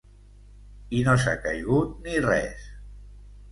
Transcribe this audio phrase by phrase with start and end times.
[0.99, 2.67] I no s'ha caigut ni res.